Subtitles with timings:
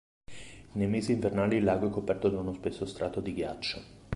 [0.71, 3.83] Nei mesi invernali il lago è coperto da uno spesso strato di ghiaccio